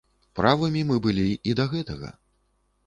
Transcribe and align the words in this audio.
Правымі 0.39 0.81
мы 0.93 0.97
былі 1.05 1.27
і 1.51 1.57
да 1.61 1.71
гэтага. 1.77 2.13